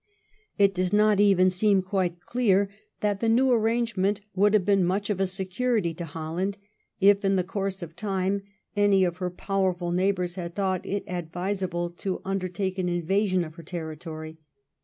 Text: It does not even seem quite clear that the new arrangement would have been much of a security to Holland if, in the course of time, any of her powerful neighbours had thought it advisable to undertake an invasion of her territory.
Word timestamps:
It 0.57 0.73
does 0.73 0.91
not 0.91 1.19
even 1.19 1.51
seem 1.51 1.83
quite 1.83 2.21
clear 2.21 2.69
that 3.01 3.19
the 3.19 3.29
new 3.29 3.51
arrangement 3.51 4.19
would 4.33 4.55
have 4.55 4.65
been 4.65 4.83
much 4.83 5.11
of 5.11 5.19
a 5.21 5.27
security 5.27 5.93
to 5.93 6.05
Holland 6.05 6.57
if, 6.99 7.23
in 7.23 7.35
the 7.35 7.43
course 7.43 7.83
of 7.83 7.95
time, 7.95 8.41
any 8.75 9.03
of 9.03 9.17
her 9.17 9.29
powerful 9.29 9.91
neighbours 9.91 10.33
had 10.41 10.55
thought 10.55 10.87
it 10.87 11.03
advisable 11.05 11.91
to 11.91 12.19
undertake 12.25 12.79
an 12.79 12.89
invasion 12.89 13.43
of 13.43 13.53
her 13.53 13.61
territory. 13.63 14.39